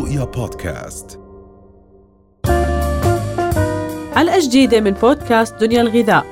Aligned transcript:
رؤيا 0.00 0.24
بودكاست. 0.24 1.20
حلقة 4.14 4.38
جديدة 4.40 4.80
من 4.80 4.90
بودكاست 4.90 5.54
دنيا 5.60 5.80
الغذاء. 5.80 6.26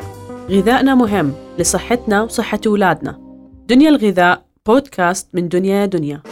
غذائنا 0.51 0.95
مهم 0.95 1.33
لصحتنا 1.59 2.23
وصحة 2.23 2.61
أولادنا. 2.67 3.19
دنيا 3.69 3.89
الغذاء 3.89 4.45
بودكاست 4.67 5.29
من 5.35 5.49
دنيا 5.49 5.87
دنيا. 5.87 6.23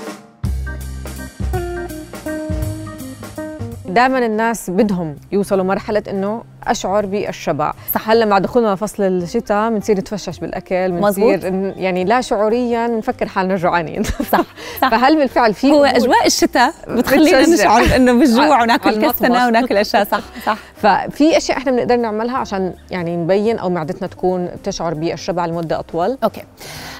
دائما 3.96 4.18
الناس 4.26 4.70
بدهم 4.70 5.16
يوصلوا 5.32 5.64
مرحلة 5.64 6.02
إنه 6.10 6.42
أشعر 6.66 7.06
بالشبع. 7.06 7.72
صح 7.94 8.10
هلا 8.10 8.24
مع 8.24 8.38
دخولنا 8.38 8.74
فصل 8.74 9.02
الشتاء 9.02 9.70
بنصير 9.70 9.98
نتفشش 9.98 10.38
بالأكل 10.38 10.92
بنصير 10.92 11.44
يعني 11.76 12.04
لا 12.04 12.20
شعوريا 12.20 12.86
نفكر 12.86 13.28
حالنا 13.28 13.56
جوعانين. 13.56 14.02
صح, 14.02 14.20
صح. 14.82 14.88
فهل 14.90 15.16
بالفعل 15.16 15.54
في 15.54 15.70
هو 15.70 15.84
أجواء 15.84 16.26
الشتاء 16.26 16.74
بتخلينا 16.88 17.40
نشعر 17.42 17.96
إنه 17.96 18.12
بالجوع 18.12 18.60
وناكل 18.62 19.08
كثنا 19.08 19.46
وناكل 19.46 19.76
أشياء 19.76 20.04
صح 20.04 20.20
صح. 20.46 20.58
ففي 20.76 21.36
أشياء 21.36 21.58
إحنا 21.58 21.72
بنقدر 21.72 21.96
نعملها 21.96 22.36
عشان 22.38 22.74
يعني 22.90 23.16
نبين 23.16 23.58
أو 23.58 23.70
معدتنا 23.70 24.08
تكون 24.08 24.46
بتشعر 24.46 24.94
بالشبع 24.94 25.46
لمدة 25.46 25.78
أطول. 25.78 26.18
أوكي. 26.24 26.42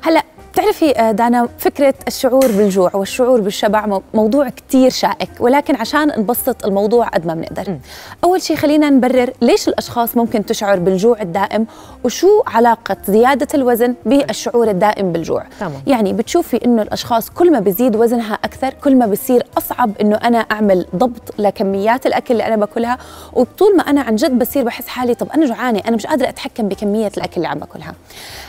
هلأ 0.03 0.23
بتعرفي 0.57 0.99
آه، 0.99 1.13
دانا 1.13 1.49
فكرة 1.59 1.95
الشعور 2.09 2.47
بالجوع 2.47 2.91
والشعور 2.95 3.41
بالشبع 3.41 4.01
موضوع 4.15 4.49
كتير 4.49 4.91
شائك 4.91 5.29
ولكن 5.41 5.77
عشان 5.77 6.09
نبسط 6.09 6.67
الموضوع 6.67 7.07
قد 7.07 7.27
ما 7.27 7.35
بنقدر 7.35 7.71
م. 7.71 7.81
أول 8.25 8.43
شيء 8.43 8.57
خلينا 8.57 8.91
نبرر 8.91 9.33
ليش 9.43 9.69
الأشخاص 9.69 10.17
ممكن 10.17 10.47
تشعر 10.47 10.79
بالجوع 10.79 11.21
الدائم 11.23 11.67
وشو 12.05 12.43
علاقة 12.47 12.97
زيادة 13.09 13.47
الوزن 13.55 13.95
بالشعور 14.07 14.71
الدائم 14.71 15.13
بالجوع 15.13 15.45
تمام. 15.61 15.83
يعني 15.87 16.13
بتشوفي 16.13 16.65
إنه 16.65 16.83
الأشخاص 16.83 17.31
كل 17.31 17.53
ما 17.53 17.61
بزيد 17.61 17.97
وزنها 17.97 18.35
أكثر 18.45 18.75
كل 18.85 18.97
ما 18.97 19.07
بصير 19.07 19.47
أصعب 19.59 19.91
إنه 20.01 20.17
أنا 20.17 20.39
أعمل 20.39 20.87
ضبط 20.97 21.35
لكميات 21.39 22.07
الأكل 22.07 22.33
اللي 22.35 22.47
أنا 22.47 22.57
باكلها 22.57 22.99
وطول 23.33 23.77
ما 23.77 23.83
أنا 23.83 24.01
عن 24.01 24.17
جد 24.17 24.39
بصير 24.39 24.65
بحس 24.65 24.87
حالي 24.89 25.15
طب 25.15 25.29
أنا 25.35 25.47
جوعانة 25.47 25.83
أنا 25.89 25.97
مش 25.97 26.07
قادرة 26.07 26.29
أتحكم 26.29 26.69
بكمية 26.69 27.11
الأكل 27.17 27.33
اللي 27.37 27.49
عم 27.49 27.59
باكلها 27.59 27.95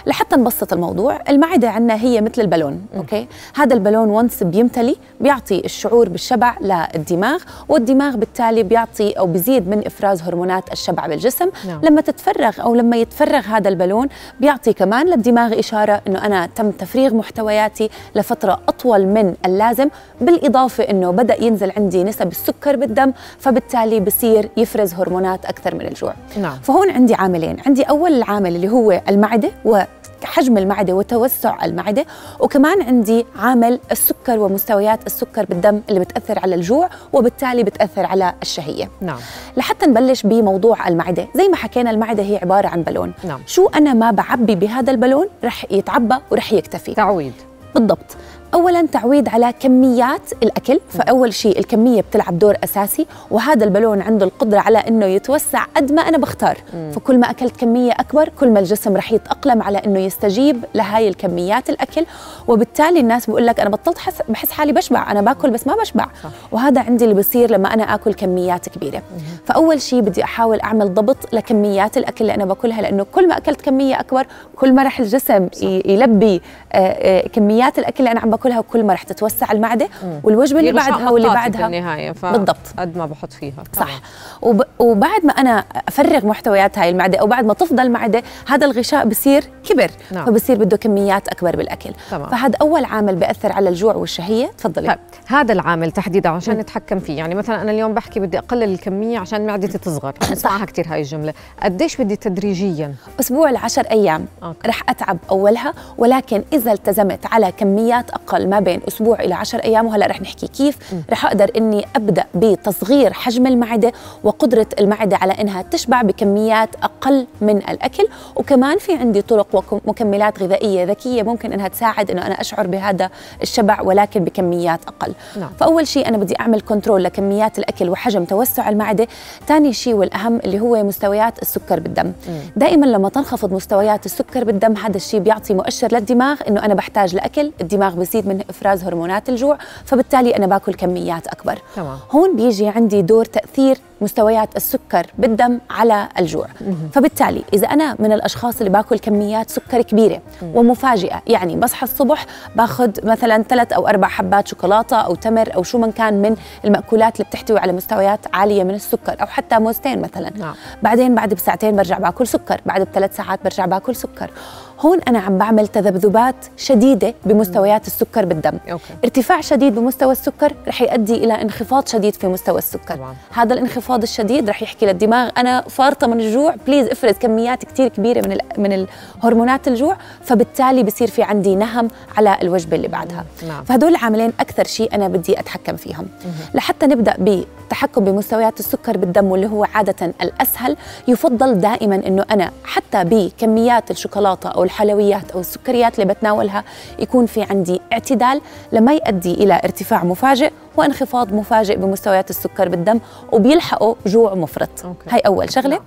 لحتى 0.05 0.35
نبسط 0.35 0.73
الموضوع 0.73 1.19
المعدة 1.29 1.69
عندنا 1.69 1.96
هي 1.97 2.21
مثل 2.21 2.41
البالون 2.41 2.85
okay 2.95 3.27
هذا 3.55 3.73
البالون 3.73 4.09
once 4.09 4.43
بيمتلي 4.43 4.95
بيعطي 5.21 5.65
الشعور 5.65 6.09
بالشبع 6.09 6.57
للدماغ 6.61 7.43
والدماغ 7.69 8.15
بالتالي 8.15 8.63
بيعطي 8.63 9.11
أو 9.11 9.25
بيزيد 9.25 9.67
من 9.67 9.85
إفراز 9.85 10.21
هرمونات 10.21 10.71
الشبع 10.71 11.07
بالجسم 11.07 11.49
نعم. 11.67 11.81
لما 11.83 12.01
تتفرغ 12.01 12.61
أو 12.61 12.75
لما 12.75 12.97
يتفرغ 12.97 13.39
هذا 13.39 13.69
البالون 13.69 14.07
بيعطي 14.39 14.73
كمان 14.73 15.07
للدماغ 15.07 15.59
إشارة 15.59 16.01
إنه 16.07 16.25
أنا 16.25 16.49
تم 16.55 16.71
تفريغ 16.71 17.13
محتوياتي 17.13 17.89
لفترة 18.15 18.59
أطول 18.67 19.05
من 19.05 19.33
اللازم 19.45 19.89
بالإضافة 20.21 20.83
إنه 20.83 21.11
بدأ 21.11 21.43
ينزل 21.43 21.71
عندي 21.77 22.03
نسب 22.03 22.27
السكر 22.27 22.75
بالدم 22.75 23.13
فبالتالي 23.39 23.99
بصير 23.99 24.49
يفرز 24.57 24.93
هرمونات 24.93 25.45
أكثر 25.45 25.75
من 25.75 25.85
الجوع 25.85 26.13
نعم. 26.41 26.59
فهون 26.63 26.89
عندي 26.89 27.13
عاملين 27.13 27.57
عندي 27.65 27.83
أول 27.83 28.13
العامل 28.13 28.55
اللي 28.55 28.69
هو 28.69 29.01
المعدة 29.09 29.49
و 29.65 29.81
حجم 30.23 30.57
المعدة 30.57 30.93
وتوسع 30.93 31.65
المعدة. 31.65 32.05
وكمان 32.39 32.81
عندي 32.81 33.25
عامل 33.39 33.79
السكر 33.91 34.39
ومستويات 34.39 35.05
السكر 35.05 35.45
بالدم 35.45 35.81
اللي 35.89 35.99
بتأثر 35.99 36.39
على 36.39 36.55
الجوع 36.55 36.89
وبالتالي 37.13 37.63
بتأثر 37.63 38.05
على 38.05 38.33
الشهية. 38.41 38.89
نعم. 39.01 39.19
لحتى 39.57 39.85
نبلش 39.85 40.23
بموضوع 40.23 40.87
المعدة 40.87 41.27
زي 41.35 41.47
ما 41.47 41.55
حكينا 41.55 41.91
المعدة 41.91 42.23
هي 42.23 42.37
عبارة 42.37 42.67
عن 42.67 42.83
بالون. 42.83 43.13
نعم. 43.23 43.39
شو 43.45 43.67
أنا 43.67 43.93
ما 43.93 44.11
بعبي 44.11 44.55
بهذا 44.55 44.91
البالون؟ 44.91 45.27
رح 45.43 45.65
يتعبى 45.71 46.15
ورح 46.31 46.53
يكتفي. 46.53 46.93
تعويض. 46.93 47.33
بالضبط. 47.75 48.17
اولا 48.53 48.87
تعويض 48.91 49.29
على 49.29 49.53
كميات 49.59 50.21
الأكل 50.43 50.79
فأول 50.89 51.33
شيء 51.33 51.59
الكمية 51.59 52.01
بتلعب 52.01 52.39
دور 52.39 52.55
أساسي 52.63 53.05
وهذا 53.31 53.65
البالون 53.65 54.01
عنده 54.01 54.25
القدرة 54.25 54.59
على 54.59 54.77
إنه 54.77 55.05
يتوسع 55.05 55.63
قد 55.63 55.91
ما 55.91 56.01
أنا 56.01 56.17
بختار. 56.17 56.57
فكل 56.91 57.17
ما 57.17 57.29
أكلت 57.29 57.57
كمية 57.57 57.91
أكبر 57.91 58.29
كل 58.39 58.49
ما 58.51 58.59
الجسم 58.59 58.97
رح 58.97 59.11
يتأقلم 59.11 59.61
على 59.61 59.77
إنه 59.77 59.99
يستجيب 59.99 60.63
لهاي 60.75 61.07
الكميات 61.07 61.69
الأكل 61.69 62.05
وبالتالي 62.47 62.99
الناس 62.99 63.29
بقول 63.29 63.47
لك 63.47 63.59
أنا 63.59 63.69
بطلت 63.69 63.97
حس 63.97 64.15
بحس 64.29 64.51
حالي 64.51 64.73
بشبع 64.73 65.11
أنا 65.11 65.21
باكل 65.21 65.49
بس 65.49 65.67
ما 65.67 65.75
بشبع. 65.75 66.07
وهذا 66.51 66.81
عندي 66.81 67.03
اللي 67.03 67.15
بصير 67.15 67.51
لما 67.51 67.73
أنا 67.73 67.83
آكل 67.83 68.13
كميات 68.13 68.69
كبيرة. 68.69 69.01
فأول 69.45 69.81
شيء 69.81 70.01
بدي 70.01 70.23
أحاول 70.23 70.61
أعمل 70.61 70.93
ضبط 70.93 71.33
لكميات 71.33 71.97
الأكل 71.97 72.21
اللي 72.21 72.33
أنا 72.35 72.45
باكلها 72.45 72.81
لأنه 72.81 73.03
كل 73.03 73.27
ما 73.27 73.37
أكلت 73.37 73.61
كمية 73.61 73.99
أكبر 73.99 74.27
كل 74.55 74.73
ما 74.73 74.83
رح 74.83 74.99
الجسم. 74.99 75.47
يلبي 75.61 76.41
آه، 76.73 76.77
آه، 76.77 77.27
كميات 77.27 77.79
الأكل 77.79 77.95
اللي 77.99 78.11
أنا 78.11 78.19
عم 78.19 78.36
باكلها 78.37 78.59
وكل 78.59 78.83
ما 78.83 78.93
رح 78.93 79.03
تتوسع 79.03 79.51
المعدة 79.51 79.89
والوجبة 80.23 80.59
اللي 80.59 80.71
بعدها 80.71 81.09
واللي 81.09 81.27
بعدها. 81.27 81.61
بالنهاية 81.61 82.11
بالضبط. 82.11 82.57
قد 82.79 82.97
ما 82.97 83.05
بحط 83.05 83.33
فيها. 83.33 83.63
صح. 83.73 84.01
وب... 84.41 84.63
وبعد 84.79 85.25
ما 85.25 85.31
أنا 85.31 85.63
أفرغ 85.87 86.25
محتويات 86.25 86.77
هاي 86.77 86.89
المعدة 86.89 87.17
أو 87.17 87.27
بعد 87.27 87.45
ما 87.45 87.53
تفضل 87.53 87.79
المعده 87.79 88.23
هذا 88.47 88.65
الغشاء 88.65 89.05
بصير 89.05 89.43
كبر. 89.63 89.91
نعم. 90.11 90.25
فبصير 90.25 90.57
بده 90.57 90.77
كميات 90.77 91.27
أكبر 91.27 91.55
بالأكل. 91.55 91.91
تمام. 92.11 92.29
فهذا 92.29 92.57
أول 92.61 92.85
عامل 92.85 93.15
بيأثر 93.15 93.51
على 93.51 93.69
الجوع 93.69 93.95
والشهية. 93.95 94.47
تفضلي. 94.57 94.87
طيب. 94.87 94.97
هذا 95.27 95.53
العامل 95.53 95.91
تحديدا 95.91 96.29
عشان. 96.29 96.57
نتحكم 96.57 96.99
فيه. 96.99 97.17
يعني 97.17 97.35
مثلا 97.35 97.61
أنا 97.61 97.71
اليوم 97.71 97.93
بحكي 97.93 98.19
بدي 98.19 98.37
أقلل 98.37 98.63
الكمية 98.63 99.19
عشان 99.19 99.45
معدتي 99.45 99.77
تصغر. 99.77 100.13
بسمعها 100.31 100.65
كثير 100.65 100.85
هاي 100.87 100.99
الجملة. 100.99 101.33
قديش 101.63 101.97
بدي 101.97 102.15
تدريجيا؟ 102.15 102.95
أسبوع 103.19 103.49
لعشر 103.49 103.81
أيام. 103.91 104.25
okay. 104.43 104.67
رح 104.67 104.89
أتعب 104.89 105.17
أولها 105.31 105.73
ولكن 105.97 106.43
إذا 106.53 106.71
التزمت 106.71 107.25
على 107.25 107.51
كميات 107.51 108.11
أقل 108.27 108.49
ما 108.49 108.59
بين 108.59 108.81
أسبوع 108.87 109.19
إلى 109.19 109.35
عشر 109.35 109.59
أيام 109.59 109.85
وهلا 109.85 110.07
رح 110.07 110.21
نحكي 110.21 110.47
كيف 110.47 110.77
رح 111.09 111.25
أقدر 111.25 111.51
إني 111.57 111.85
أبدأ 111.95 112.25
بتصغير 112.35 113.13
حجم 113.13 113.47
المعدة 113.47 113.91
وقدرة 114.23 114.67
المعدة 114.79 115.17
على 115.17 115.33
إنها 115.33 115.61
تشبع 115.61 116.01
بكميات 116.01 116.69
أقل 116.83 117.27
من 117.41 117.57
الأكل. 117.57 118.07
وكمان 118.35 118.77
في 118.77 118.95
عندي 118.95 119.21
طرق 119.21 119.71
ومكملات 119.71 120.43
غذائية 120.43 120.83
ذكية 120.83 121.23
ممكن 121.23 121.53
إنها 121.53 121.67
تساعد 121.67 122.11
إنه 122.11 122.27
أنا 122.27 122.41
أشعر 122.41 122.67
بهذا 122.67 123.09
الشبع 123.41 123.81
ولكن 123.81 124.23
بكميات 124.23 124.79
أقل. 124.87 125.13
نعم. 125.39 125.49
فأول 125.59 125.87
شيء 125.87 126.07
أنا 126.07 126.17
بدي 126.17 126.39
أعمل 126.39 126.61
control 126.61 127.03
لكميات 127.03 127.59
الأكل 127.59 127.89
وحجم 127.89 128.25
توسع 128.25 128.69
المعدة. 128.69 129.07
ثاني 129.47 129.73
شيء 129.73 129.93
والأهم 129.93 130.39
اللي 130.45 130.59
هو 130.59 130.83
مستويات 130.83 131.41
السكر 131.41 131.79
بالدم. 131.79 132.11
دائما 132.55 132.85
لما 132.85 133.09
تنخفض 133.09 133.53
مستويات 133.53 134.05
السكر 134.05 134.43
بالدم 134.43 134.77
هذا 134.77 134.97
الشيء 134.97 135.19
بيعطي 135.19 135.53
مؤشر 135.53 135.87
للدماغ 135.91 136.39
إنه 136.47 136.65
أنا 136.65 136.73
بحتاج 136.73 137.15
لأكل 137.15 137.51
الدماغ 137.61 137.95
بيزيد 138.17 138.27
من 138.27 138.43
إفراز 138.49 138.83
هرمونات 138.83 139.29
الجوع 139.29 139.57
فبالتالي 139.85 140.35
أنا 140.35 140.47
باكل 140.47 140.73
كميات 140.73 141.27
أكبر 141.27 141.59
تمام. 141.75 141.97
هون 142.11 142.35
بيجي 142.35 142.67
عندي 142.67 143.01
دور 143.01 143.25
تأثير 143.25 143.77
مستويات 144.01 144.55
السكر 144.55 145.07
بالدم 145.17 145.59
على 145.69 146.07
الجوع 146.19 146.47
مم. 146.61 146.75
فبالتالي 146.93 147.43
إذا 147.53 147.67
أنا 147.67 147.95
من 147.99 148.11
الأشخاص 148.11 148.57
اللي 148.57 148.69
باكل 148.69 148.99
كميات 148.99 149.49
سكر 149.49 149.81
كبيرة 149.81 150.21
مم. 150.41 150.55
ومفاجئة 150.55 151.21
يعني 151.27 151.55
بصحى 151.55 151.83
الصبح 151.83 152.25
باخذ 152.55 152.91
مثلا 153.03 153.43
ثلاث 153.43 153.73
أو 153.73 153.87
أربع 153.87 154.07
حبات 154.07 154.47
شوكولاتة 154.47 154.97
أو 154.97 155.15
تمر 155.15 155.55
أو 155.55 155.63
شو 155.63 155.77
من 155.77 155.91
كان 155.91 156.21
من 156.21 156.35
المأكولات 156.65 157.15
اللي 157.15 157.29
بتحتوي 157.29 157.59
على 157.59 157.71
مستويات 157.71 158.19
عالية 158.33 158.63
من 158.63 158.75
السكر 158.75 159.21
أو 159.21 159.25
حتى 159.25 159.59
موزتين 159.59 160.01
مثلا 160.01 160.31
نعم. 160.37 160.55
بعدين 160.83 161.15
بعد 161.15 161.33
بساعتين 161.33 161.75
برجع 161.75 161.97
باكل 161.97 162.27
سكر 162.27 162.61
بعد 162.65 162.81
بثلاث 162.81 163.15
ساعات 163.15 163.43
برجع 163.43 163.65
باكل 163.65 163.95
سكر 163.95 164.31
هون 164.79 164.99
أنا 165.07 165.19
عم 165.19 165.37
بعمل 165.37 165.67
تذبذبات 165.67 166.35
شديدة 166.57 167.13
بمستويات 167.25 167.87
السكر 167.87 168.25
بالدم 168.25 168.59
okay. 168.71 168.83
ارتفاع 169.03 169.41
شديد 169.41 169.75
بمستوى 169.75 170.11
السكر 170.11 170.53
رح 170.67 170.81
يؤدي 170.81 171.13
إلى 171.13 171.41
انخفاض 171.41 171.87
شديد 171.87 172.13
في 172.15 172.27
مستوى 172.27 172.57
السكر 172.57 172.95
طبعاً. 172.95 173.15
هذا 173.33 173.53
الانخفاض 173.53 174.01
الشديد 174.01 174.49
رح 174.49 174.61
يحكي 174.63 174.85
للدماغ 174.85 175.29
أنا 175.37 175.61
فارطة 175.61 176.07
من 176.07 176.19
الجوع 176.19 176.55
please 176.67 176.87
افرز 176.87 177.13
كميات 177.13 177.65
كثير 177.65 177.87
كبيرة 177.87 178.27
من 178.27 178.37
من 178.57 178.87
الهرمونات 179.23 179.67
الجوع 179.67 179.97
فبالتالي 180.23 180.83
بصير 180.83 181.07
في 181.07 181.23
عندي 181.23 181.55
نهم 181.55 181.87
على 182.17 182.37
الوجبة 182.41 182.75
اللي 182.75 182.87
بعدها 182.87 183.25
نعم. 183.47 183.63
فهدول 183.63 183.89
العاملين 183.91 184.33
أكثر 184.39 184.63
شيء 184.63 184.95
أنا 184.95 185.07
بدي 185.07 185.39
أتحكم 185.39 185.75
فيهم 185.75 186.07
لحتى 186.53 186.85
نبدأ 186.87 187.15
بالتحكم 187.17 188.03
بمستويات 188.03 188.59
السكر 188.59 188.97
بالدم 188.97 189.25
واللي 189.25 189.47
هو 189.47 189.63
عادة 189.73 190.13
الأسهل 190.21 190.77
يفضل 191.07 191.59
دائما 191.59 191.95
إنه 191.95 192.25
أنا 192.31 192.51
حتى 192.63 193.03
بكميات 193.03 193.91
الشوكولاتة 193.91 194.49
أو 194.49 194.63
الحلويات 194.67 195.31
أو 195.31 195.39
السكريات 195.39 195.99
اللي 195.99 196.13
بتناولها 196.13 196.63
يكون 196.99 197.25
في 197.25 197.43
عندي 197.43 197.81
اعتدال 197.93 198.41
لما 198.71 198.93
يؤدي 198.93 199.33
إلى 199.33 199.61
ارتفاع 199.63 200.03
مفاجئ 200.03 200.51
وانخفاض 200.77 201.33
مفاجئ 201.33 201.75
بمستويات 201.77 202.29
السكر 202.29 202.69
بالدم 202.69 202.99
وبيلحقوا 203.31 203.95
جوع 204.05 204.33
مفرط 204.35 204.69
أوكي. 204.85 205.09
هاي 205.09 205.19
أول 205.19 205.51
شغلة 205.53 205.69
نعم. 205.69 205.79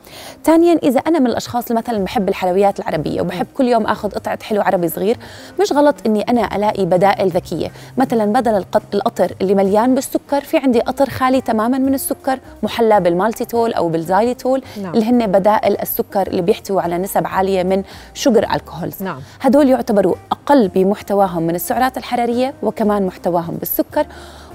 ثانيا 0.45 0.79
إذا 0.83 1.01
أنا 1.01 1.19
من 1.19 1.27
الأشخاص 1.27 1.67
اللي 1.71 1.79
مثلا 1.83 2.05
بحب 2.05 2.29
الحلويات 2.29 2.81
العربية 2.81 3.21
وبحب 3.21 3.47
كل 3.57 3.65
يوم 3.69 3.87
آخذ 3.87 4.11
قطعة 4.11 4.39
حلو 4.43 4.61
عربي 4.63 4.89
صغير 4.89 5.17
مش 5.61 5.73
غلط 5.73 5.95
إني 6.07 6.23
أنا 6.23 6.57
ألاقي 6.57 6.87
بدائل 6.87 7.29
ذكية 7.29 7.71
مثلا 7.99 8.25
بدل 8.33 8.55
القط- 8.55 8.95
القطر 8.95 9.33
اللي 9.41 9.55
مليان 9.55 9.95
بالسكر 9.95 10.41
في 10.41 10.57
عندي 10.59 10.81
قطر 10.81 11.11
خالي 11.11 11.41
تماما 11.41 11.79
من 11.79 11.95
السكر 11.95 12.39
محلى 12.63 13.01
بال 13.01 13.15
maltitol 13.15 13.73
أو 13.73 13.89
بالزايليتول 13.89 14.63
نعم. 14.83 14.95
اللي 14.95 15.05
هن 15.05 15.27
بدائل 15.27 15.81
السكر 15.81 16.27
اللي 16.27 16.43
بيحتوي 16.43 16.83
على 16.83 16.99
نسب 16.99 17.27
عالية 17.27 17.63
من 17.63 17.83
sugar 18.15 18.43
alcohol 18.43 18.61
ال 18.71 18.75
alcohols 18.75 19.03
نعم. 19.03 19.21
هدول 19.41 19.69
يعتبروا 19.69 20.15
أقل 20.33 20.69
بمحتواهم 20.69 21.43
من 21.43 21.55
السعرات 21.55 21.99
الحرارية 21.99 22.55
وكمان 22.63 23.07
محتواهم 23.07 23.55
بالسكر. 23.55 24.07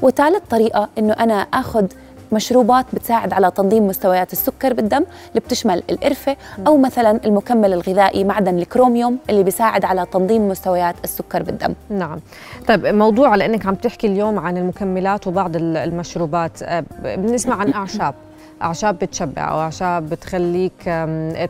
وثالث 0.01 0.43
طريقة 0.49 0.89
إنه 0.97 1.13
أنا 1.13 1.33
أخذ 1.33 1.85
مشروبات 2.31 2.85
بتساعد 2.93 3.33
على 3.33 3.51
تنظيم 3.51 3.87
مستويات 3.87 4.33
السكر 4.33 4.73
بالدم 4.73 5.03
اللي 5.29 5.39
بتشمل 5.39 5.83
القرفة 5.89 6.37
أو 6.67 6.77
مثلا 6.77 7.19
المكمل 7.25 7.73
الغذائي 7.73 8.23
معدن 8.23 8.57
الكروميوم 8.57 9.17
اللي 9.29 9.43
بيساعد 9.43 9.85
على 9.85 10.05
تنظيم 10.05 10.47
مستويات 10.49 10.95
السكر 11.03 11.43
بالدم. 11.43 11.73
نعم. 11.89 12.19
طيب 12.67 12.85
موضوع 12.85 13.35
لأنك 13.35 13.65
عم 13.65 13.75
تحكي 13.75 14.07
اليوم 14.07 14.39
عن 14.39 14.57
المكملات 14.57 15.27
وبعض 15.27 15.51
المشروبات. 15.55 16.63
آه، 16.63 16.83
بنسمع 17.03 17.55
عن 17.55 17.73
أعشاب. 17.81 18.15
أعشاب 18.61 18.99
بتشبع 18.99 19.51
أو 19.51 19.59
أعشاب 19.59 20.09
بتخليك 20.09 20.71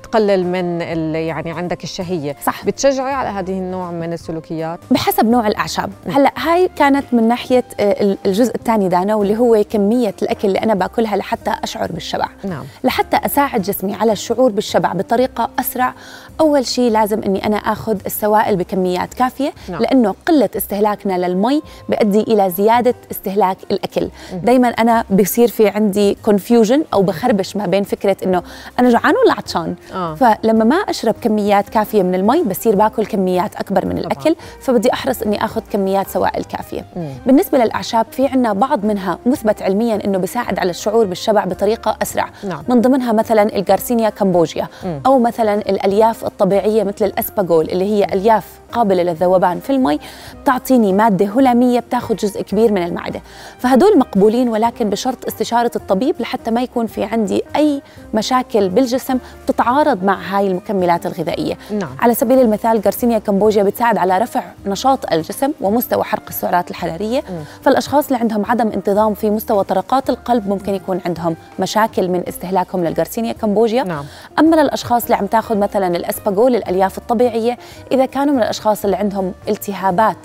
تقلل 0.04 0.46
من 0.46 0.82
يعني 1.16 1.52
عندك 1.52 1.84
الشهية. 1.84 2.36
صح. 2.44 2.66
بتشجعي 2.66 3.14
على 3.14 3.30
هذه 3.30 3.52
النوع 3.52 3.92
من 3.92 4.14
السلوكيات؟ 4.14 4.80
بحسب 4.92 5.26
نوع 5.26 5.48
الأعشاب. 5.48 5.92
هلأ 6.08 6.32
هاي 6.38 6.70
كانت 6.76 7.06
من 7.12 7.28
ناحية 7.28 7.64
آه، 7.80 8.18
الجزء 8.26 8.56
الثاني 8.56 8.90
دانا 8.90 9.16
واللي 9.16 9.38
هو 9.38 9.64
كمية 9.70 10.16
الأكل 10.22 10.48
اللي 10.48 10.60
أنا 10.60 10.74
باكلها 10.74 11.18
لحتى 11.18 11.52
أشعر 11.64 11.92
بالشبع. 11.92 12.28
نعم. 12.44 12.64
لحتى 12.84 13.18
أساعد 13.26 13.62
جسمي 13.62 13.96
على 13.96 14.12
الشعور 14.12 14.52
بالشبع 14.52 14.94
بطريقة 14.94 15.50
أسرع 15.60 15.94
أول 16.40 16.66
شيء 16.66 16.92
لازم 16.92 17.24
إني 17.24 17.46
أنا 17.46 17.58
آخذ 17.58 17.98
السوائل 18.06 18.56
بكميات 18.56 19.14
كافية 19.14 19.54
نعم. 19.70 19.82
لأنه 19.82 20.16
قلة 20.26 20.50
استهلاكنا 20.58 21.28
للمي 21.28 21.62
بيؤدي 21.90 22.22
إلى 22.22 22.50
زيادة 22.50 22.96
استهلاك 23.12 23.58
الأكل. 23.72 24.10
دائما 24.44 24.68
أنا 24.68 25.04
بصير 25.10 25.48
في 25.48 25.68
عندي 25.68 26.18
confusion 26.26 26.84
أو 26.96 27.02
بخربش 27.02 27.56
ما 27.56 27.66
بين 27.66 27.84
فكرة 27.84 28.18
إنه 28.24 28.44
أنا 28.80 28.90
جوعان 28.90 29.14
ولا 29.26 29.34
عطشان 29.34 29.76
آه. 29.94 30.16
فلما 30.16 30.64
ما 30.64 30.76
أشرب 30.76 31.16
كميات 31.22 31.70
كافية 31.70 32.04
من 32.04 32.16
المي 32.16 32.44
بصير 32.44 32.76
باكل 32.76 33.06
كميات 33.06 33.56
أكبر 33.56 33.86
من 33.86 33.98
الأكل 33.98 34.22
طبعا. 34.22 34.36
فبدي 34.62 34.94
أحرص 34.94 35.22
إني 35.22 35.46
آخذ 35.46 35.62
كميات 35.72 36.08
سوائل 36.08 36.44
كافية 36.44 36.86
مم. 36.96 37.10
بالنسبة 37.26 37.58
للأعشاب 37.58 38.06
في 38.12 38.28
عندنا 38.28 38.54
بعض 38.54 38.86
منها 38.86 39.20
مثبت 39.26 39.62
علميا 39.62 40.06
إنه 40.06 40.18
بيساعد 40.18 40.60
على 40.60 40.70
الشعور 40.70 41.06
بالشبع 41.06 41.46
بطريقة 41.46 41.98
أسرع 42.02 42.30
نعم. 42.44 42.64
من 42.70 42.82
ضمنها 42.82 43.12
مثلا 43.12 43.56
الجارسينيا 43.56 44.10
كامبوجيا 44.10 44.68
مم. 44.84 45.02
أو 45.06 45.20
مثلا 45.20 45.54
الألياف 45.54 46.26
الطبيعية 46.26 46.84
مثل 46.84 47.06
الاسباجول 47.06 47.70
اللي 47.70 47.86
هي 47.86 48.04
ألياف 48.04 48.46
قابلة 48.72 49.04
للذوبان 49.04 49.60
في 49.60 49.70
المي 49.70 50.00
بتعطيني 50.42 50.94
مادة 50.94 51.26
هلامية 51.26 51.80
بتاخذ 51.80 52.16
جزء 52.16 52.42
كبير 52.42 52.72
من 52.72 52.84
المعدة 52.84 53.22
فهدول 53.60 53.98
مقبولين 54.00 54.50
ولكن 54.50 54.90
بشرط 54.90 55.26
استشارة 55.28 55.72
الطبيب 55.76 56.16
لحتى 56.20 56.52
ما 56.52 56.62
يكون 56.62 56.85
في 56.88 57.04
عندي 57.04 57.44
أي 57.56 57.82
مشاكل 58.14 58.70
بالجسم 58.70 59.18
تتعارض 59.48 60.04
مع 60.04 60.18
هاي 60.22 60.48
المكملات 60.48 61.06
الغذائية 61.06 61.58
نعم. 61.72 61.90
على 62.00 62.14
سبيل 62.14 62.40
المثال 62.40 62.82
جارسينيا 62.82 63.20
كمبوجيا 63.20 63.64
بتساعد 63.64 63.98
على 63.98 64.18
رفع 64.18 64.44
نشاط 64.66 65.14
الجسم 65.14 65.52
ومستوى 65.62 66.04
حرق 66.04 66.24
السعرات 66.30 66.72
الحرارية 66.72 67.20
م. 67.20 67.24
فالأشخاص 67.62 68.06
اللي 68.08 68.20
عندهم 68.20 68.46
عدم 68.46 68.68
انتظام 68.68 69.14
في 69.14 69.30
مستوى 69.30 69.64
طرقات 69.64 70.10
القلب 70.10 70.48
ممكن 70.50 70.74
يكون 70.74 71.02
عندهم 71.06 71.36
مشاكل 71.60 72.10
من 72.10 72.24
استهلاكهم 72.28 72.84
للجارسينيا 72.84 73.34
كمبوجيا 73.34 73.84
نعم. 73.84 74.06
أما 74.40 74.56
للأشخاص 74.56 75.04
اللي 75.04 75.16
عم 75.16 75.26
تاخذ 75.26 75.58
مثلا 75.58 75.88
الأسباجول 75.88 76.56
الألياف 76.56 76.98
الطبيعية 76.98 77.58
إذا 77.92 78.06
كانوا 78.06 78.34
من 78.34 78.42
الأشخاص 78.42 78.86
اللي 78.86 78.98
عندهم 78.98 79.34
التهابات 79.50 80.18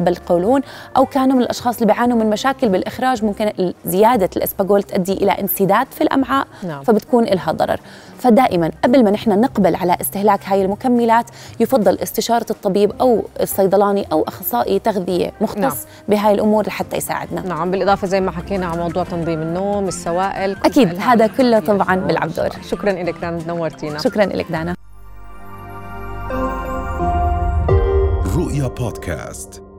بالقولون 0.00 0.60
أو 0.96 1.06
كانوا 1.06 1.36
من 1.36 1.42
الأشخاص 1.42 1.74
اللي 1.74 1.86
بيعانوا 1.92 2.18
من 2.18 2.30
مشاكل 2.30 2.68
بالإخراج 2.68 3.24
ممكن 3.24 3.72
زيادة 3.84 4.30
الأسباجول 4.36 4.82
تؤدي 4.82 5.12
إلى 5.12 5.32
انسداد 5.32 5.59
في 5.66 6.00
الامعاء 6.00 6.46
نعم. 6.62 6.82
فبتكون 6.82 7.24
لها 7.24 7.52
ضرر. 7.52 7.80
فدائما 8.18 8.70
قبل 8.84 9.04
ما 9.04 9.10
نحن 9.10 9.40
نقبل 9.40 9.76
على 9.76 9.96
استهلاك 10.00 10.40
هاي 10.46 10.62
المكملات 10.62 11.30
يفضل 11.60 11.98
استشارة 11.98 12.46
الطبيب 12.50 12.92
أو 13.00 13.24
الصيدلاني 13.40 14.06
أو 14.12 14.22
أخصائي 14.22 14.78
تغذية 14.78 15.32
مختص 15.40 15.60
نعم. 15.60 15.74
بهاي 16.08 16.34
الأمور 16.34 16.66
لحتى 16.66 16.96
يساعدنا. 16.96 17.40
نعم 17.40 17.70
بالإضافة 17.70 18.06
زي 18.06 18.20
ما 18.20 18.30
حكينا 18.30 18.66
على 18.66 18.82
موضوع 18.82 19.04
تنظيم 19.04 19.42
النوم 19.42 19.88
السوائل 19.88 20.56
أكيد 20.64 21.00
هذا 21.00 21.26
كله 21.26 21.60
طبعا 21.60 21.96
بيلعب 21.96 22.30
دور 22.34 22.48
شكرا 22.70 22.92
لك 22.92 23.18
دانا 23.18 23.38
نورتينا. 23.46 23.98
شكرا 23.98 24.24
لك 24.24 24.46
دانا. 24.52 24.74
رؤيا 28.36 28.68
بودكاست. 28.68 29.69